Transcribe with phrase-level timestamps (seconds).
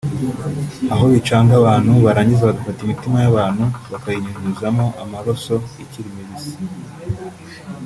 [0.93, 6.53] aho bicaga abantu barangiza bagafata imitima y’abantu bakayinyunyuzamo amaroso ikiri mibisi